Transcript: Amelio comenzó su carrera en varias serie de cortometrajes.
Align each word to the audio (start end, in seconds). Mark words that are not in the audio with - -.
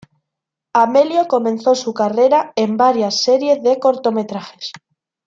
Amelio 0.73 1.27
comenzó 1.27 1.75
su 1.75 1.93
carrera 1.93 2.53
en 2.55 2.75
varias 2.75 3.21
serie 3.21 3.59
de 3.61 3.77
cortometrajes. 3.77 4.71